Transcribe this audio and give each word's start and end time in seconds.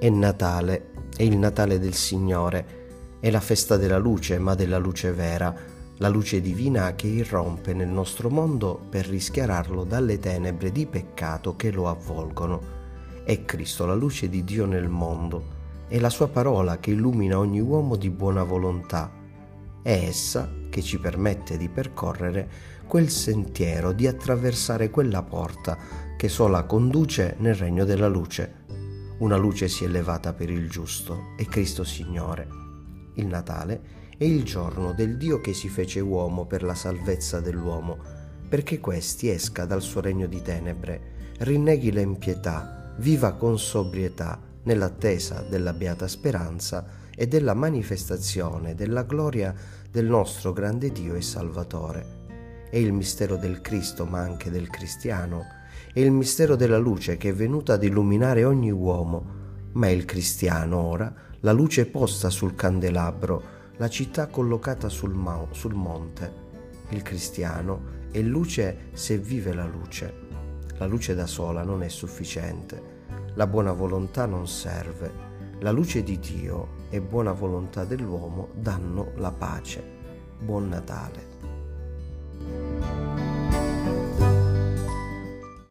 È 0.00 0.08
Natale, 0.08 0.92
è 1.14 1.24
il 1.24 1.36
Natale 1.36 1.78
del 1.78 1.92
Signore, 1.92 3.18
è 3.20 3.28
la 3.28 3.38
festa 3.38 3.76
della 3.76 3.98
luce, 3.98 4.38
ma 4.38 4.54
della 4.54 4.78
luce 4.78 5.12
vera, 5.12 5.54
la 5.98 6.08
luce 6.08 6.40
divina 6.40 6.94
che 6.94 7.06
irrompe 7.06 7.74
nel 7.74 7.88
nostro 7.88 8.30
mondo 8.30 8.80
per 8.88 9.06
rischiararlo 9.06 9.84
dalle 9.84 10.18
tenebre 10.18 10.72
di 10.72 10.86
peccato 10.86 11.54
che 11.54 11.70
lo 11.70 11.86
avvolgono. 11.86 12.62
È 13.24 13.44
Cristo 13.44 13.84
la 13.84 13.92
luce 13.92 14.30
di 14.30 14.42
Dio 14.42 14.64
nel 14.64 14.88
mondo, 14.88 15.44
è 15.86 15.98
la 15.98 16.08
sua 16.08 16.28
parola 16.28 16.78
che 16.78 16.92
illumina 16.92 17.38
ogni 17.38 17.60
uomo 17.60 17.96
di 17.96 18.08
buona 18.08 18.42
volontà. 18.42 19.12
È 19.82 19.92
essa 19.92 20.50
che 20.70 20.80
ci 20.80 20.98
permette 20.98 21.58
di 21.58 21.68
percorrere 21.68 22.48
quel 22.86 23.10
sentiero, 23.10 23.92
di 23.92 24.06
attraversare 24.06 24.88
quella 24.88 25.22
porta 25.22 25.76
che 26.16 26.30
sola 26.30 26.62
conduce 26.62 27.36
nel 27.40 27.54
regno 27.54 27.84
della 27.84 28.08
luce 28.08 28.59
una 29.20 29.36
luce 29.36 29.68
si 29.68 29.84
è 29.84 29.88
levata 29.88 30.32
per 30.32 30.48
il 30.48 30.70
giusto, 30.70 31.34
è 31.36 31.44
Cristo 31.44 31.84
Signore. 31.84 32.48
Il 33.14 33.26
Natale 33.26 33.98
è 34.16 34.24
il 34.24 34.44
giorno 34.44 34.94
del 34.94 35.18
Dio 35.18 35.42
che 35.42 35.52
si 35.52 35.68
fece 35.68 36.00
uomo 36.00 36.46
per 36.46 36.62
la 36.62 36.74
salvezza 36.74 37.38
dell'uomo, 37.38 37.98
perché 38.48 38.80
questi 38.80 39.28
esca 39.28 39.66
dal 39.66 39.82
suo 39.82 40.00
regno 40.00 40.26
di 40.26 40.40
tenebre, 40.40 41.34
rinneghi 41.40 41.92
l'empietà, 41.92 42.94
viva 42.96 43.34
con 43.34 43.58
sobrietà, 43.58 44.40
nell'attesa 44.62 45.42
della 45.42 45.74
beata 45.74 46.08
speranza 46.08 46.84
e 47.14 47.26
della 47.26 47.54
manifestazione 47.54 48.74
della 48.74 49.02
gloria 49.02 49.54
del 49.90 50.06
nostro 50.06 50.54
grande 50.54 50.92
Dio 50.92 51.14
e 51.14 51.20
Salvatore. 51.20 52.18
È 52.70 52.76
il 52.76 52.92
mistero 52.94 53.36
del 53.36 53.60
Cristo, 53.60 54.06
ma 54.06 54.20
anche 54.20 54.50
del 54.50 54.70
cristiano, 54.70 55.44
è 55.92 56.00
il 56.00 56.10
mistero 56.10 56.56
della 56.56 56.78
luce 56.78 57.16
che 57.16 57.30
è 57.30 57.34
venuta 57.34 57.74
ad 57.74 57.84
illuminare 57.84 58.44
ogni 58.44 58.70
uomo, 58.70 59.38
ma 59.72 59.86
è 59.86 59.90
il 59.90 60.04
cristiano 60.04 60.78
ora, 60.78 61.12
la 61.40 61.52
luce 61.52 61.86
posta 61.86 62.30
sul 62.30 62.54
candelabro, 62.54 63.42
la 63.76 63.88
città 63.88 64.26
collocata 64.26 64.88
sul, 64.88 65.14
ma- 65.14 65.46
sul 65.50 65.74
monte. 65.74 66.48
Il 66.90 67.02
cristiano 67.02 67.98
è 68.10 68.20
luce 68.20 68.88
se 68.92 69.18
vive 69.18 69.54
la 69.54 69.66
luce. 69.66 70.28
La 70.78 70.86
luce 70.86 71.14
da 71.14 71.26
sola 71.26 71.62
non 71.62 71.82
è 71.82 71.88
sufficiente, 71.88 72.98
la 73.34 73.46
buona 73.46 73.72
volontà 73.72 74.26
non 74.26 74.46
serve. 74.48 75.28
La 75.60 75.70
luce 75.70 76.02
di 76.02 76.18
Dio 76.18 76.78
e 76.90 77.00
buona 77.00 77.32
volontà 77.32 77.84
dell'uomo 77.84 78.48
danno 78.54 79.12
la 79.16 79.30
pace. 79.30 79.82
Buon 80.38 80.68
Natale. 80.68 81.38